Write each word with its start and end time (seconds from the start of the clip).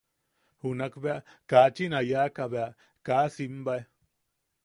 Junak 0.59 0.93
bea 1.03 1.17
kachin 1.49 1.93
a 1.99 2.01
yaʼaka 2.11 2.43
bea 2.53 2.67
kaa 3.05 3.25
simbae. 3.35 3.79